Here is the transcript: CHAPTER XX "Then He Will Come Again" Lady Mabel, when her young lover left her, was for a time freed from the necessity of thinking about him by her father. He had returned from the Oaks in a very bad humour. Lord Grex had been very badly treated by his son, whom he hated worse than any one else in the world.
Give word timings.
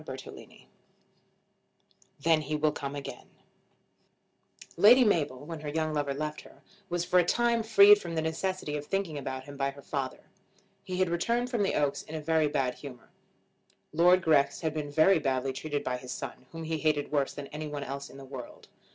CHAPTER 0.01 0.31
XX 0.31 0.65
"Then 2.21 2.41
He 2.41 2.55
Will 2.55 2.71
Come 2.71 2.95
Again" 2.95 3.27
Lady 4.75 5.03
Mabel, 5.03 5.45
when 5.45 5.59
her 5.59 5.69
young 5.69 5.93
lover 5.93 6.15
left 6.15 6.41
her, 6.41 6.63
was 6.89 7.05
for 7.05 7.19
a 7.19 7.23
time 7.23 7.61
freed 7.61 8.01
from 8.01 8.15
the 8.15 8.21
necessity 8.23 8.75
of 8.77 8.87
thinking 8.87 9.15
about 9.19 9.43
him 9.43 9.57
by 9.57 9.69
her 9.69 9.83
father. 9.83 10.23
He 10.83 10.97
had 10.97 11.09
returned 11.11 11.51
from 11.51 11.61
the 11.61 11.75
Oaks 11.75 12.01
in 12.01 12.15
a 12.15 12.19
very 12.19 12.47
bad 12.47 12.73
humour. 12.73 13.09
Lord 13.93 14.23
Grex 14.23 14.61
had 14.61 14.73
been 14.73 14.89
very 14.89 15.19
badly 15.19 15.53
treated 15.53 15.83
by 15.83 15.97
his 15.97 16.11
son, 16.11 16.47
whom 16.51 16.63
he 16.63 16.79
hated 16.79 17.11
worse 17.11 17.35
than 17.35 17.45
any 17.49 17.67
one 17.67 17.83
else 17.83 18.09
in 18.09 18.17
the 18.17 18.25
world. 18.25 18.69